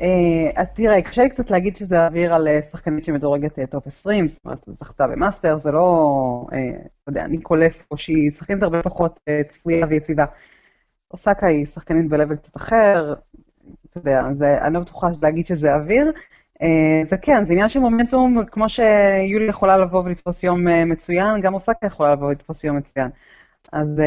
אה, 0.00 0.50
אז 0.56 0.70
תראה, 0.70 1.02
קשה 1.02 1.22
לי 1.22 1.30
קצת 1.30 1.50
להגיד 1.50 1.76
שזה 1.76 2.06
עביר 2.06 2.34
על 2.34 2.48
אה, 2.48 2.62
שחקנית 2.62 3.04
שמדורגת 3.04 3.58
אה, 3.58 3.66
טופ 3.66 3.86
20, 3.86 4.28
זאת 4.28 4.44
אומרת, 4.44 4.58
זכתה 4.66 5.06
במאסטר, 5.06 5.56
זה 5.56 5.70
לא, 5.70 6.46
אתה 6.48 7.10
יודע, 7.10 7.26
ניקולסקו, 7.26 7.96
שהיא 7.96 8.30
שחקנית 8.30 8.62
הרבה 8.62 8.82
פחות 8.82 9.20
צפויה 9.48 9.86
ויציבה. 9.88 10.24
אוסקה 11.10 11.46
היא 11.46 11.66
שחקנית 11.66 12.08
ב 12.08 12.34
קצת 12.34 12.56
אחר, 12.56 13.14
אתה 13.90 13.98
יודע, 13.98 14.26
אני 14.62 14.74
לא 14.74 14.80
בטוחה 14.80 15.08
להגיד 15.22 15.46
שזה 15.46 15.74
אוויר. 15.74 16.12
זה 17.04 17.16
כן, 17.22 17.44
זה 17.44 17.52
עניין 17.52 17.68
של 17.68 17.80
מומנטום, 17.80 18.44
כמו 18.44 18.68
שיולי 18.68 19.48
יכולה 19.48 19.76
לבוא 19.76 20.02
ולתפוס 20.04 20.42
יום 20.42 20.66
מצוין, 20.86 21.40
גם 21.40 21.54
אוסקה 21.54 21.86
יכולה 21.86 22.12
לבוא 22.12 22.26
ולתפוס 22.26 22.64
יום 22.64 22.76
מצוין. 22.76 23.08
אז 23.72 24.02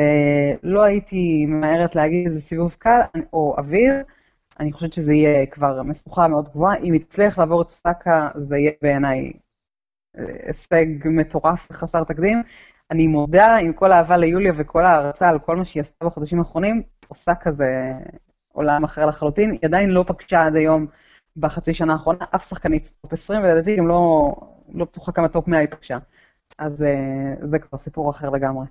לא 0.63 0.83
הייתי 0.83 1.45
ממהרת 1.45 1.95
להגיד 1.95 2.27
איזה 2.27 2.41
סיבוב 2.41 2.75
קל 2.79 2.99
או 3.33 3.55
אוויר, 3.57 3.93
אני 4.59 4.73
חושבת 4.73 4.93
שזה 4.93 5.13
יהיה 5.13 5.45
כבר 5.45 5.83
משוכה 5.83 6.27
מאוד 6.27 6.49
גבוהה. 6.49 6.77
אם 6.77 6.93
יצליח 6.93 7.39
לעבור 7.39 7.61
את 7.61 7.67
אוסקה, 7.67 8.29
זה 8.35 8.57
יהיה 8.57 8.71
בעיניי 8.81 9.31
הישג 10.17 10.85
מטורף 11.05 11.67
וחסר 11.71 12.03
תקדים. 12.03 12.43
אני 12.91 13.07
מודה, 13.07 13.55
עם 13.55 13.73
כל 13.73 13.91
האהבה 13.91 14.17
ליוליה 14.17 14.53
וכל 14.55 14.85
ההערצה 14.85 15.29
על 15.29 15.39
כל 15.39 15.55
מה 15.55 15.65
שהיא 15.65 15.81
עשתה 15.81 16.05
בחודשים 16.05 16.39
האחרונים, 16.39 16.83
אוסקה 17.09 17.51
זה 17.51 17.93
עולם 18.53 18.83
אחר 18.83 19.05
לחלוטין. 19.05 19.51
היא 19.51 19.59
עדיין 19.63 19.89
לא 19.89 20.05
פגשה 20.07 20.45
עד 20.45 20.55
היום 20.55 20.87
בחצי 21.37 21.73
שנה 21.73 21.93
האחרונה, 21.93 22.25
אף 22.35 22.47
שחקנית 22.49 22.91
טופ 23.01 23.13
20, 23.13 23.41
ולדעתי 23.41 23.75
גם 23.75 23.87
לא, 23.87 24.31
לא 24.73 24.85
בטוחה 24.85 25.11
כמה 25.11 25.27
טופ 25.27 25.47
100 25.47 25.59
היא 25.59 25.67
פגשה. 25.71 25.97
אז 26.57 26.81
אה, 26.81 27.45
זה 27.45 27.59
כבר 27.59 27.77
סיפור 27.77 28.09
אחר 28.09 28.29
לגמרי. 28.29 28.65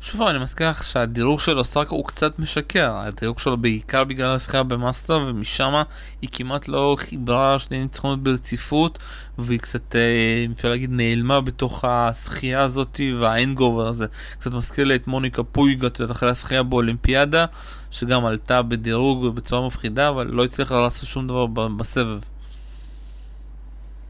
שוב 0.00 0.22
אני 0.22 0.38
מזכיר 0.38 0.70
לך 0.70 0.84
שהדירוג 0.84 1.40
של 1.40 1.58
אוסקה 1.58 1.90
הוא 1.90 2.06
קצת 2.06 2.38
משקר, 2.38 2.92
הדירוג 2.96 3.38
שלו 3.38 3.56
בעיקר 3.56 4.04
בגלל 4.04 4.34
הזכייה 4.34 4.62
במאסטר 4.62 5.24
ומשם 5.26 5.82
היא 6.22 6.30
כמעט 6.32 6.68
לא 6.68 6.96
חיברה 6.98 7.58
שני 7.58 7.82
ניצחונות 7.82 8.22
ברציפות 8.22 8.98
והיא 9.38 9.58
קצת, 9.58 9.96
אה, 9.96 10.46
אפשר 10.52 10.68
להגיד, 10.68 10.90
נעלמה 10.92 11.40
בתוך 11.40 11.84
הזכייה 11.84 12.60
הזאת 12.60 13.00
וההנגאובר 13.20 13.88
הזה. 13.88 14.06
קצת 14.38 14.52
מזכיר 14.52 14.84
לי 14.84 14.94
את 14.94 15.06
מוניקה 15.06 15.42
פואיג, 15.42 15.86
את 15.86 16.00
יודעת, 16.00 16.16
אחרי 16.16 16.30
הזכייה 16.30 16.62
באולימפיאדה, 16.62 17.46
שגם 17.90 18.24
עלתה 18.24 18.62
בדירוג 18.62 19.34
בצורה 19.34 19.66
מפחידה, 19.66 20.08
אבל 20.08 20.26
לא 20.26 20.44
הצליחה 20.44 20.80
לעשות 20.80 21.08
שום 21.08 21.26
דבר 21.26 21.46
בסבב. 21.46 22.18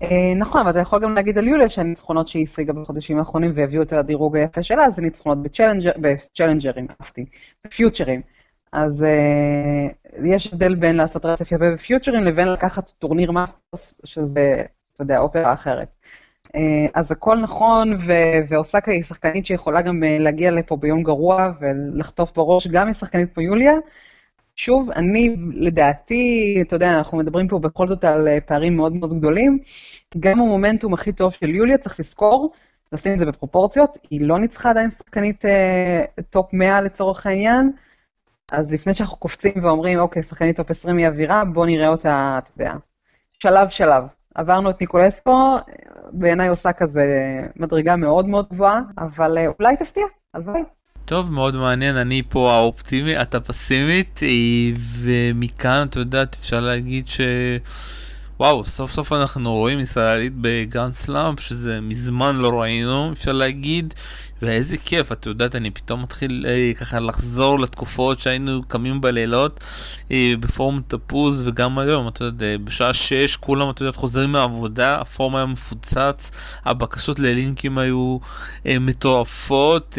אה, 0.03 0.35
נכון, 0.37 0.61
אבל 0.61 0.71
אתה 0.71 0.79
יכול 0.79 1.01
גם 1.03 1.15
להגיד 1.15 1.39
על 1.39 1.49
יוליה 1.49 1.69
שהניצחונות 1.69 2.29
שהיא 2.29 2.45
השיגה 2.45 2.73
בחודשים 2.73 3.19
האחרונים 3.19 3.51
והביאו 3.55 3.83
אותה 3.83 3.99
לדירוג 3.99 4.37
היפה 4.37 4.63
שלה, 4.63 4.91
זה 4.91 5.03
ניצחונות 5.03 5.39
בצ'לנג'רים, 6.01 6.87
אהבתי, 7.01 7.25
בפיוצ'רס. 7.67 8.21
אז 8.73 9.05
אה, 9.05 10.17
יש 10.25 10.47
הבדל 10.47 10.75
בין 10.75 10.97
לעשות 10.97 11.27
רצף 11.27 11.53
יפה 11.53 11.71
בפיוצ'רס 11.73 12.25
לבין 12.25 12.49
לקחת 12.49 12.89
טורניר 12.99 13.31
מאסטרס, 13.31 14.01
שזה, 14.05 14.63
אתה 14.93 15.03
יודע, 15.03 15.19
אופרה 15.19 15.53
אחרת. 15.53 15.89
אה, 16.47 16.61
אז 16.95 17.13
הכל 17.13 17.37
נכון, 17.37 17.99
ואוסקה 18.49 18.91
היא 18.91 19.03
שחקנית 19.03 19.47
שיכולה 19.47 19.83
גם 19.83 20.03
להגיע 20.21 20.51
לפה 20.51 20.77
ביום 20.77 21.03
גרוע 21.03 21.53
ולחטוף 21.61 22.33
בראש 22.33 22.67
גם 22.67 22.91
משחקנית 22.91 23.35
כמו 23.35 23.43
יוליה, 23.43 23.73
שוב, 24.57 24.91
אני, 24.91 25.37
לדעתי, 25.55 26.59
אתה 26.61 26.77
יודע, 26.77 26.91
אנחנו 26.99 27.19
מדברים 27.19 27.49
פה 27.49 27.59
בכל 27.59 27.89
זאת 27.89 28.05
על 28.05 28.29
אה, 28.29 28.41
פערים 28.41 28.77
מאוד 28.77 28.93
מאוד 28.93 29.19
גדולים. 29.19 29.59
גם 30.21 30.41
המומנטום 30.41 30.95
הכי 30.95 31.13
טוב 31.13 31.33
של 31.33 31.55
יוליה, 31.55 31.79
צריך 31.79 32.01
לזכור, 32.01 32.53
לשים 32.93 33.13
את 33.13 33.19
זה 33.19 33.27
בפרופורציות, 33.27 33.99
היא 34.11 34.21
לא 34.21 34.39
ניצחה 34.39 34.71
עדיין 34.71 34.91
שחקנית 34.91 35.45
אה, 35.45 36.05
טופ 36.31 36.53
100 36.53 36.81
לצורך 36.81 37.27
העניין, 37.27 37.73
אז 38.53 38.73
לפני 38.73 38.95
שאנחנו 38.95 39.17
קופצים 39.17 39.53
ואומרים, 39.63 39.99
אוקיי, 39.99 40.23
שחקנית 40.23 40.57
טופ 40.57 40.71
20 40.71 40.97
היא 40.97 41.07
עבירה, 41.07 41.45
בוא 41.45 41.67
נראה 41.67 41.89
אותה, 41.89 42.39
אתה 42.39 42.51
יודע, 42.57 42.73
שלב 43.31 43.69
שלב. 43.69 44.05
עברנו 44.35 44.71
את 44.71 44.81
ניקולסקו, 44.81 45.57
בעיניי 46.13 46.49
עושה 46.49 46.73
כזה 46.73 47.07
מדרגה 47.57 47.97
מאוד 47.97 48.29
מאוד 48.29 48.49
גבוהה, 48.49 48.81
אבל 48.99 49.39
אה, 49.39 49.47
אולי 49.61 49.77
תפתיע, 49.77 50.07
הלוואי. 50.35 50.63
טוב, 51.07 51.33
מאוד 51.33 51.57
מעניין, 51.57 51.97
אני 51.97 52.23
פה 52.29 52.53
האופטימי, 52.53 53.23
את 53.23 53.35
הפסימית, 53.35 54.21
ומכאן, 55.01 55.87
את 55.91 55.97
יודעת, 55.97 56.37
אפשר 56.41 56.61
להגיד 56.61 57.09
ש... 57.09 57.21
וואו, 58.41 58.65
סוף 58.65 58.91
סוף 58.91 59.13
אנחנו 59.13 59.53
רואים 59.53 59.81
ישראלית 59.81 60.33
בגרנד 60.41 60.93
סלאם, 60.93 61.41
שזה 61.41 61.81
מזמן 61.81 62.37
לא 62.37 62.61
ראינו, 62.61 63.13
אפשר 63.13 63.33
להגיד, 63.33 63.95
ואיזה 64.43 64.77
כיף, 64.77 65.13
את 65.13 65.27
יודעת, 65.27 65.55
אני 65.57 65.71
פתאום 65.71 66.03
מתחיל 66.03 66.47
אה, 66.49 66.73
ככה 66.81 67.01
לחזור 67.01 67.61
לתקופות 67.61 68.21
שהיינו 68.21 68.63
קמים 68.69 69.01
בלילות 69.01 69.65
אה, 70.11 70.33
בפורום 70.41 70.81
תפוז, 70.89 71.49
וגם 71.49 71.79
היום, 71.79 72.09
את 72.09 72.21
יודעת, 72.21 72.43
אה, 72.43 72.59
בשעה 72.65 72.93
6 72.93 73.37
כולם, 73.37 73.71
את 73.71 73.81
יודעת, 73.81 73.97
חוזרים 73.97 74.33
מהעבודה, 74.33 75.01
הפורום 75.01 75.37
היה 75.37 75.47
מפוצץ, 75.47 76.31
הבקשות 76.65 77.21
ללינקים 77.21 77.79
היו 77.79 78.19
אה, 78.67 78.77
מטורפות, 78.81 79.99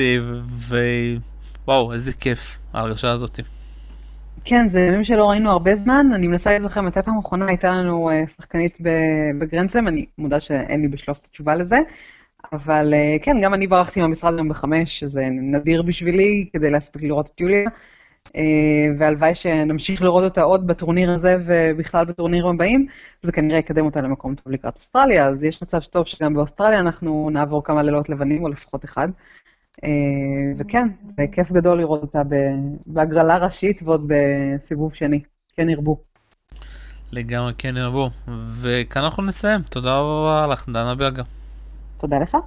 ווואו, 1.65 1.93
איזה 1.93 2.13
כיף, 2.13 2.59
ההרגשה 2.73 3.11
הזאתי. 3.11 3.41
כן, 4.45 4.67
זה 4.67 4.79
ימים 4.79 5.03
שלא 5.03 5.29
ראינו 5.29 5.51
הרבה 5.51 5.75
זמן, 5.75 6.07
אני 6.13 6.27
מנסה 6.27 6.49
להיזכר 6.49 6.81
מתי 6.81 7.01
פעם 7.01 7.19
אחרונה 7.19 7.45
הייתה 7.45 7.71
לנו 7.71 8.09
שחקנית 8.37 8.77
בגרנדסלאם, 9.39 9.87
אני 9.87 10.05
מודה 10.17 10.39
שאין 10.39 10.81
לי 10.81 10.87
בשלוף 10.87 11.17
את 11.17 11.27
התשובה 11.29 11.55
לזה, 11.55 11.77
אבל 12.53 12.93
אה, 12.93 13.15
כן, 13.21 13.37
גם 13.41 13.53
אני 13.53 13.67
ברחתי 13.67 14.01
מהמשרד 14.01 14.33
היום 14.33 14.49
בחמש, 14.49 14.99
שזה 14.99 15.27
נדיר 15.29 15.81
בשבילי, 15.81 16.49
כדי 16.53 16.71
להספיק 16.71 17.01
לראות 17.01 17.29
את 17.35 17.41
יוליה, 17.41 17.69
אה, 18.35 18.41
והלוואי 18.97 19.35
שנמשיך 19.35 20.01
לראות 20.01 20.23
אותה 20.23 20.41
עוד 20.41 20.67
בטורניר 20.67 21.11
הזה 21.11 21.37
ובכלל 21.45 22.05
בטורנירים 22.05 22.55
הבאים, 22.55 22.87
זה 23.21 23.31
כנראה 23.31 23.59
יקדם 23.59 23.85
אותה 23.85 24.01
למקום 24.01 24.35
טוב 24.35 24.53
לקראת 24.53 24.75
אוסטרליה, 24.75 25.27
אז 25.27 25.43
יש 25.43 25.61
מצב 25.61 25.79
טוב 25.79 26.05
שגם 26.05 26.33
באוסטרליה 26.33 26.79
אנחנו 26.79 27.29
נעבור 27.29 27.63
כמה 27.63 27.83
לילות 27.83 28.09
לבנים, 28.09 28.43
או 28.43 28.49
לפחות 28.49 28.85
אחד. 28.85 29.07
אה, 29.83 29.89
וכן, 30.57 30.87
זה 31.07 31.25
כיף 31.31 31.51
גדול 31.51 31.77
לראות 31.77 32.01
אותה 32.01 32.21
בהגרלה 32.85 33.37
ראשית 33.37 33.81
ועוד 33.83 34.07
בסיבוב 34.07 34.93
שני. 34.93 35.19
כן 35.55 35.69
ירבו. 35.69 35.97
לגמרי 37.11 37.53
כן 37.57 37.77
ירבו. 37.77 38.09
וכאן 38.61 39.03
אנחנו 39.03 39.23
נסיים. 39.23 39.61
תודה 39.61 39.99
רבה 39.99 40.47
לך, 40.47 40.69
דנה 40.69 40.95
ברגה. 40.95 41.23
תודה 41.97 42.19
לך. 42.19 42.37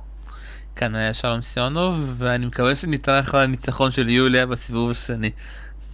כאן 0.76 0.94
היה 0.94 1.14
שלום 1.14 1.40
סיונוב, 1.40 2.14
ואני 2.18 2.46
מקווה 2.46 2.74
שניתן 2.74 3.18
לך 3.18 3.34
לניצחון 3.34 3.90
של 3.90 4.08
יוליה 4.08 4.46
בסיבוב 4.46 4.90
השני. 4.90 5.30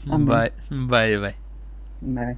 ביי 0.07 1.19
ביי. 1.19 1.33
ביי. 2.03 2.35